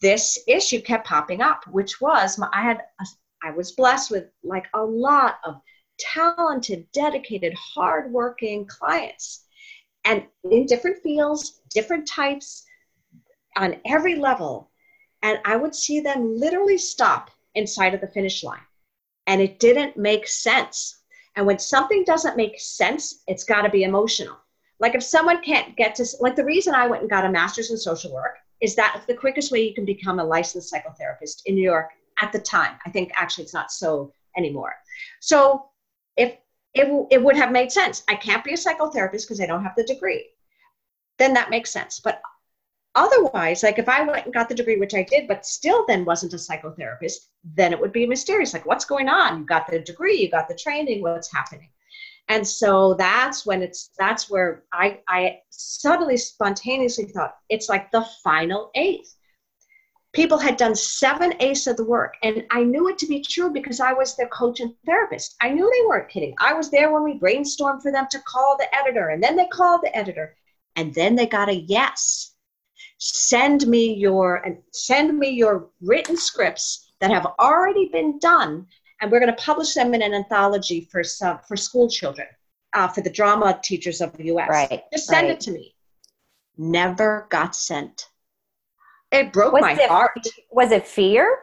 [0.00, 3.04] this issue kept popping up, which was my, I had a,
[3.44, 5.60] I was blessed with like a lot of
[5.98, 9.44] talented, dedicated, hardworking clients
[10.04, 12.64] and in different fields, different types,
[13.56, 14.70] on every level.
[15.22, 18.60] And I would see them literally stop inside of the finish line.
[19.26, 21.00] And it didn't make sense.
[21.36, 24.36] And when something doesn't make sense, it's got to be emotional.
[24.80, 27.70] Like if someone can't get to, like the reason I went and got a master's
[27.70, 31.54] in social work is that the quickest way you can become a licensed psychotherapist in
[31.54, 31.90] New York
[32.20, 32.76] at the time.
[32.84, 34.74] I think actually it's not so anymore.
[35.20, 35.66] So
[36.16, 36.36] if
[36.74, 38.02] it, it would have made sense.
[38.08, 40.26] I can't be a psychotherapist because I don't have the degree.
[41.18, 42.00] Then that makes sense.
[42.00, 42.20] But
[42.94, 46.04] otherwise, like if I went and got the degree, which I did, but still then
[46.04, 48.52] wasn't a psychotherapist, then it would be mysterious.
[48.52, 49.38] Like, what's going on?
[49.38, 51.68] You got the degree, you got the training, what's happening?
[52.28, 58.06] And so that's when it's that's where I I suddenly spontaneously thought it's like the
[58.22, 59.14] final eighth.
[60.14, 62.14] People had done seven eighths of the work.
[62.22, 65.36] And I knew it to be true because I was their coach and therapist.
[65.42, 66.34] I knew they weren't kidding.
[66.38, 69.48] I was there when we brainstormed for them to call the editor, and then they
[69.48, 70.36] called the editor,
[70.76, 72.34] and then they got a yes.
[72.98, 78.66] Send me your and send me your written scripts that have already been done,
[79.00, 82.28] and we're going to publish them in an anthology for some for school children,
[82.72, 84.48] uh, for the drama teachers of the U.S.
[84.48, 84.82] Right.
[84.92, 85.36] Just send right.
[85.36, 85.74] it to me.
[86.56, 88.06] Never got sent
[89.14, 90.12] it broke was my it, heart.
[90.50, 91.38] Was it fear?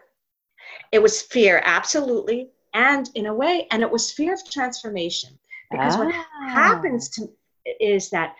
[0.92, 2.50] It was fear, absolutely.
[2.74, 5.38] And in a way, and it was fear of transformation.
[5.70, 6.50] Because what Ah.
[6.50, 7.30] happens to
[7.80, 8.36] is that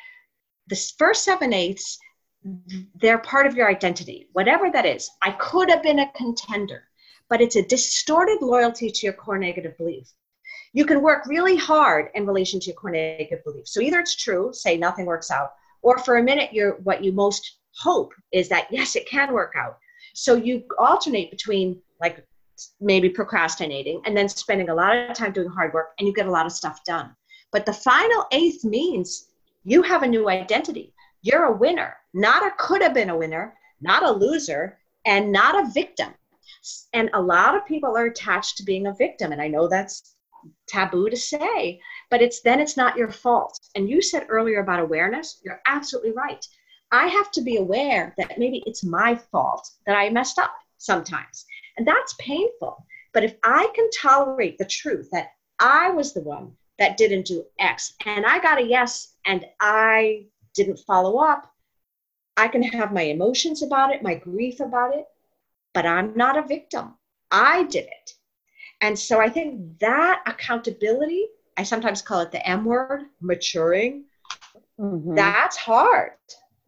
[0.68, 1.98] the first seven eighths,
[2.96, 5.10] they're part of your identity, whatever that is.
[5.22, 6.88] I could have been a contender,
[7.30, 10.12] but it's a distorted loyalty to your core negative belief.
[10.74, 13.68] You can work really hard in relation to your core negative belief.
[13.68, 17.12] So either it's true, say nothing works out, or for a minute you're what you
[17.12, 19.78] most hope is that yes it can work out.
[20.14, 22.26] So you alternate between like
[22.80, 26.28] maybe procrastinating and then spending a lot of time doing hard work and you get
[26.28, 27.16] a lot of stuff done.
[27.52, 29.30] But the final eighth means
[29.64, 30.94] you have a new identity.
[31.22, 35.56] You're a winner not a could have been a winner not a loser and not
[35.56, 36.14] a victim.
[36.94, 40.16] And a lot of people are attached to being a victim and i know that's
[40.68, 41.80] taboo to say
[42.10, 43.60] but it's then it's not your fault.
[43.76, 45.40] And you said earlier about awareness.
[45.44, 46.46] You're absolutely right
[46.92, 51.46] I have to be aware that maybe it's my fault that I messed up sometimes.
[51.78, 52.86] And that's painful.
[53.14, 57.46] But if I can tolerate the truth that I was the one that didn't do
[57.60, 61.52] X and I got a yes and I didn't follow up,
[62.38, 65.06] I can have my emotions about it, my grief about it,
[65.74, 66.96] but I'm not a victim.
[67.30, 68.14] I did it.
[68.82, 71.28] And so I think that accountability,
[71.58, 74.06] I sometimes call it the M word, maturing,
[74.80, 75.16] Mhm.
[75.16, 76.14] that's hard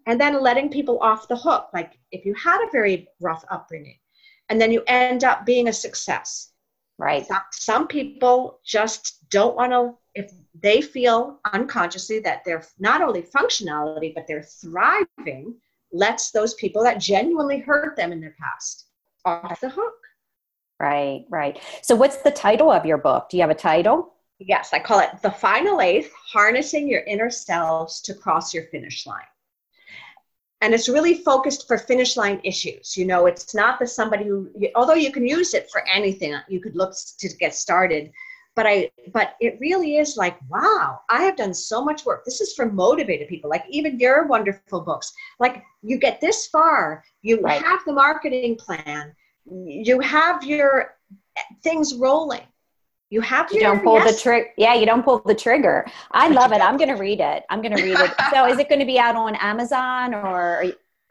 [0.06, 3.98] and then letting people off the hook like if you had a very rough upbringing
[4.50, 6.52] and then you end up being a success
[6.98, 7.26] right.
[7.28, 13.22] some, some people just don't want to if they feel unconsciously that they're not only
[13.22, 15.56] functionality but they're thriving
[15.92, 18.88] lets those people that genuinely hurt them in their past
[19.26, 19.94] off the hook
[20.80, 21.62] Right, right.
[21.82, 23.30] So, what's the title of your book?
[23.30, 24.14] Do you have a title?
[24.40, 29.06] yes i call it the final eighth harnessing your inner selves to cross your finish
[29.06, 29.22] line
[30.64, 34.50] and it's really focused for finish line issues you know it's not the somebody who
[34.76, 38.12] although you can use it for anything you could look to get started
[38.56, 42.26] but i but it really is like wow i have done so much work.
[42.26, 45.14] This is for motivated people like even your wonderful books.
[45.40, 47.62] Like you get this far you Right.
[47.64, 49.14] have the marketing plan
[49.46, 50.96] you have your
[51.38, 52.46] eh, things rolling
[53.10, 54.50] you have You don't pull the yes trigger.
[54.58, 55.86] Yeah, you don't pull the trigger.
[56.12, 56.62] I love it.
[56.62, 57.44] I'm going to read it.
[57.50, 58.12] I'm going to read it.
[58.34, 60.66] so, is it going to be out on Amazon or?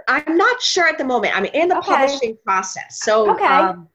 [0.09, 1.37] I'm not sure at the moment.
[1.37, 1.92] I'm in the Okay.
[1.94, 3.44] publishing process, so Okay.
[3.46, 3.88] um,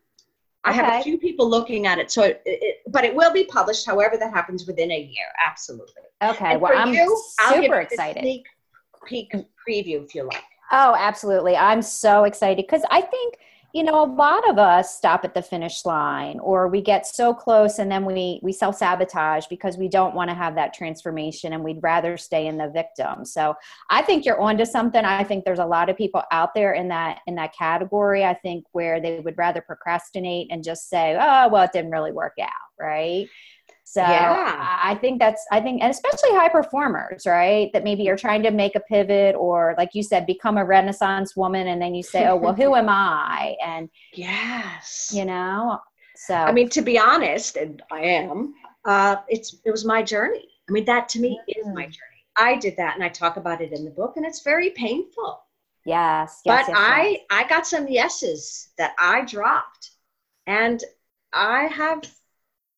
[0.64, 1.00] I have Okay.
[1.00, 2.12] a few people looking at it.
[2.12, 3.86] So, it, it, but it will be published.
[3.86, 5.28] However, that happens within a year.
[5.46, 6.04] Absolutely.
[6.24, 8.22] Okay, And well, I'm you, super excited.
[8.22, 8.46] Sneak
[9.06, 9.32] peek
[9.68, 10.44] preview, if you like.
[10.72, 11.56] Oh, absolutely.
[11.56, 13.38] I'm so excited because I think,
[13.74, 17.34] you know, a lot of us stop at the finish line or we get so
[17.34, 21.64] close and then we we self-sabotage because we don't want to have that transformation and
[21.64, 23.26] we'd rather stay in the victim.
[23.26, 23.56] So,
[23.90, 25.04] I think you're onto something.
[25.04, 28.34] I think there's a lot of people out there in that in that category, I
[28.36, 32.34] think where they would rather procrastinate and just say, "Oh, well, it didn't really work
[32.42, 32.50] out,"
[32.80, 33.28] right?
[33.90, 34.68] So Yeah.
[34.84, 37.70] I think that's I think and especially high performers, right?
[37.74, 41.36] That maybe you're trying to make a pivot or like you said, become a renaissance
[41.38, 43.56] woman and then you say, Oh, well, who am I?
[43.66, 45.10] And Yes.
[45.10, 45.80] you know,
[46.16, 48.56] so I mean, to be honest, and I am.
[48.86, 50.48] Uh, it's it was my journey.
[50.70, 51.92] I mean, that to me is my Mm.
[51.92, 52.26] journey.
[52.38, 55.44] I did that, and I talk about it in the book, and it's very painful.
[55.86, 57.22] yes, yes, but yes, I yes.
[57.30, 59.92] I got some yeses that I dropped,
[60.48, 60.84] and
[61.34, 62.04] I have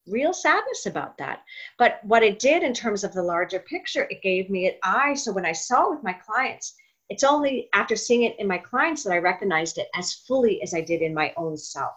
[0.09, 1.43] real sadness about that.
[1.77, 5.13] But what it did in terms of the larger picture, it gave me an eye.
[5.13, 6.75] So when I saw it with my clients,
[7.09, 10.73] it's only after seeing it in my clients that I recognized it as fully as
[10.73, 11.93] I did in my own self.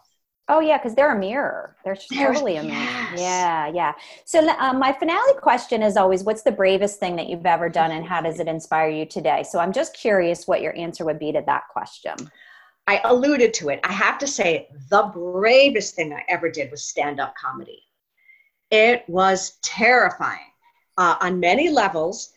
[0.49, 1.77] Oh yeah, because they're a mirror.
[1.85, 2.75] They're They're- totally a mirror.
[2.75, 3.21] yes.
[3.21, 3.93] Yeah, yeah.
[4.25, 7.93] So um, my finale question is always, what's the bravest thing that you've ever done,
[7.93, 9.45] and how does it inspire you today?
[9.45, 12.15] So I'm just curious what your answer would be to that question.
[12.89, 13.79] I alluded to it.
[13.85, 17.81] I have to say, the bravest thing I ever did was stand up comedy.
[18.73, 20.51] It was terrifying
[20.97, 22.33] uh, on many levels,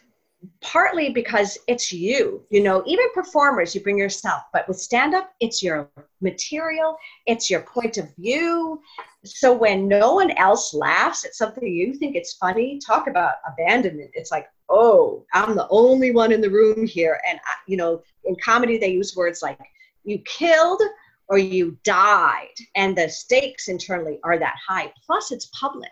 [0.59, 2.43] partly because it's you.
[2.49, 7.49] You know, even performers, you bring yourself, but with stand up, it's your material, it's
[7.49, 8.81] your point of view.
[9.23, 14.11] So when no one else laughs at something you think it's funny, talk about abandonment.
[14.13, 17.21] It's like, oh, I'm the only one in the room here.
[17.27, 19.57] And, I, you know, in comedy, they use words like,
[20.03, 20.81] you killed
[21.27, 25.91] or you died and the stakes internally are that high plus it's public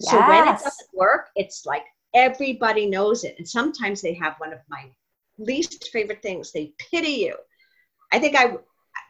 [0.00, 0.10] yes.
[0.10, 1.84] so when it doesn't work it's like
[2.14, 3.36] everybody knows it.
[3.38, 4.86] And sometimes they have one of my
[5.38, 6.52] least favorite things.
[6.52, 7.36] They pity you.
[8.12, 8.56] I think i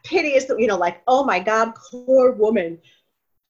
[0.03, 2.79] pity is the you know like oh my god poor woman.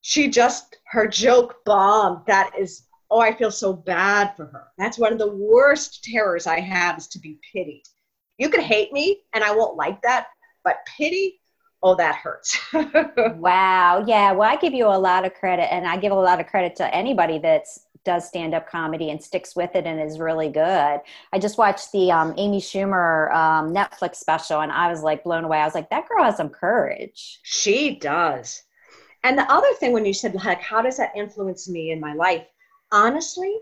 [0.02, 4.68] She just her joke bombed that is oh i feel so bad for her.
[4.78, 7.84] That's one of the worst terrors i have is to be pitied.
[8.38, 10.28] You can hate me and i won't like that
[10.64, 11.41] but pity
[11.84, 12.60] oh, that hurts.
[12.74, 14.04] wow.
[14.06, 14.32] Yeah.
[14.32, 16.76] Well, I give you a lot of credit, and I give a lot of credit
[16.78, 21.00] to anybody that's does stand up comedy and sticks with it and is really good.
[21.32, 25.44] I just watched the um, Amy Schumer um, Netflix special and I was like blown
[25.44, 25.60] away.
[25.60, 27.40] I was like, that girl has some courage.
[27.44, 28.64] She does.
[29.24, 32.14] And the other thing, when you said, like, how does that influence me in my
[32.14, 32.46] life?
[32.92, 33.56] Honestly,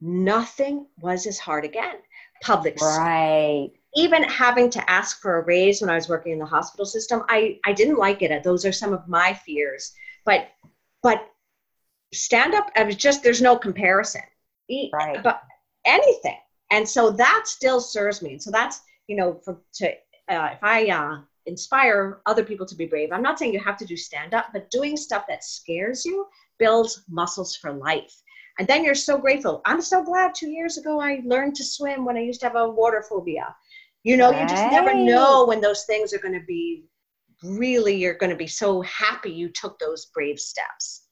[0.00, 1.96] nothing was as hard again.
[2.42, 6.46] Public right even having to ask for a raise when I was working in the
[6.46, 8.42] hospital system, I, I didn't like it.
[8.42, 9.92] Those are some of my fears.
[10.24, 10.48] But
[11.02, 11.26] but
[12.14, 14.22] stand up, I was just there's no comparison.
[14.92, 15.22] Right.
[15.22, 15.42] But
[15.84, 16.38] anything.
[16.70, 18.32] And so that still serves me.
[18.32, 19.88] And so that's, you know, for to
[20.28, 23.76] uh, if I uh, inspire other people to be brave, I'm not saying you have
[23.78, 26.26] to do stand up, but doing stuff that scares you
[26.58, 28.22] builds muscles for life.
[28.58, 29.62] And then you're so grateful.
[29.64, 32.56] I'm so glad two years ago I learned to swim when I used to have
[32.56, 33.54] a water phobia.
[34.04, 34.42] You know, right.
[34.42, 36.84] you just never know when those things are going to be
[37.42, 41.06] really, you're going to be so happy you took those brave steps.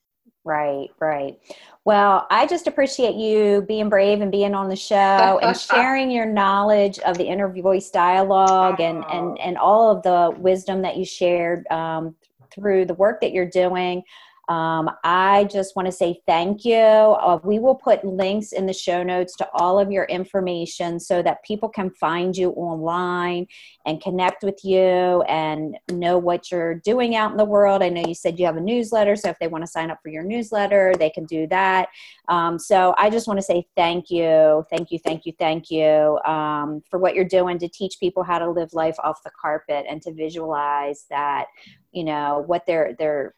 [0.45, 1.39] Right, right.
[1.85, 4.95] Well, I just appreciate you being brave and being on the show
[5.43, 10.35] and sharing your knowledge of the inner voice dialogue and, and, and all of the
[10.41, 12.15] wisdom that you shared um,
[12.53, 14.03] through the work that you're doing.
[14.51, 16.75] Um, I just want to say thank you.
[16.75, 21.23] Uh, we will put links in the show notes to all of your information so
[21.23, 23.47] that people can find you online
[23.87, 27.81] and connect with you and know what you're doing out in the world.
[27.81, 30.01] I know you said you have a newsletter, so if they want to sign up
[30.03, 31.89] for your newsletter, they can do that.
[32.27, 36.19] Um, so I just want to say thank you, thank you, thank you, thank you
[36.27, 39.87] um, for what you're doing to teach people how to live life off the carpet
[39.89, 41.47] and to visualize that,
[41.93, 43.35] you know, what they're they're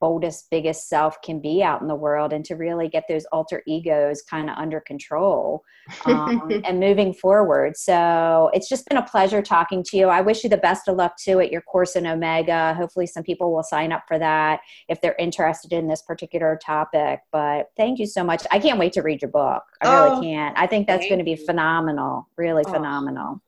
[0.00, 3.62] boldest, biggest self can be out in the world and to really get those alter
[3.66, 5.64] egos kind of under control
[6.04, 7.76] um, and moving forward.
[7.76, 10.08] So it's just been a pleasure talking to you.
[10.08, 12.74] I wish you the best of luck too at your course in Omega.
[12.74, 17.20] Hopefully, some people will sign up for that if they're interested in this particular topic.
[17.32, 18.46] But thank you so much.
[18.50, 19.62] I can't wait to read your book.
[19.82, 20.58] I oh, really can't.
[20.58, 22.72] I think that's going to be phenomenal, really oh.
[22.72, 23.42] phenomenal.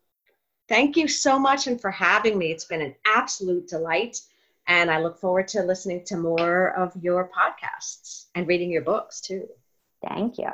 [0.68, 2.52] Thank you so much and for having me.
[2.52, 4.20] It's been an absolute delight.
[4.70, 9.20] And I look forward to listening to more of your podcasts and reading your books
[9.20, 9.48] too.
[10.00, 10.52] Thank you.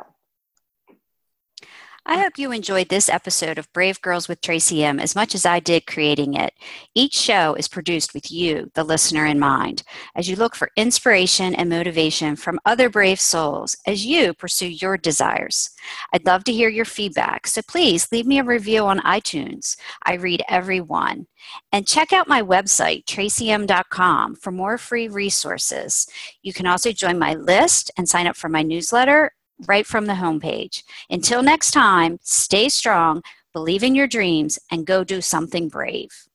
[2.08, 5.44] I hope you enjoyed this episode of Brave Girls with Tracy M as much as
[5.44, 6.54] I did creating it.
[6.94, 9.82] Each show is produced with you, the listener, in mind,
[10.14, 14.96] as you look for inspiration and motivation from other brave souls as you pursue your
[14.96, 15.70] desires.
[16.12, 19.76] I'd love to hear your feedback, so please leave me a review on iTunes.
[20.04, 21.26] I read every one.
[21.72, 26.06] And check out my website, tracym.com, for more free resources.
[26.42, 29.32] You can also join my list and sign up for my newsletter
[29.66, 30.82] right from the homepage.
[31.08, 36.25] Until next time, stay strong, believe in your dreams, and go do something brave.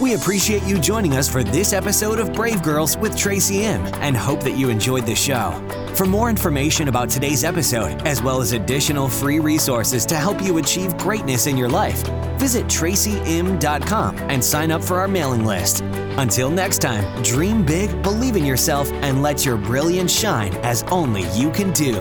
[0.00, 4.16] We appreciate you joining us for this episode of Brave Girls with Tracy M and
[4.16, 5.52] hope that you enjoyed the show.
[5.94, 10.56] For more information about today's episode, as well as additional free resources to help you
[10.56, 12.02] achieve greatness in your life,
[12.38, 15.82] visit tracym.com and sign up for our mailing list.
[16.16, 21.24] Until next time, dream big, believe in yourself, and let your brilliance shine as only
[21.38, 21.94] you can do.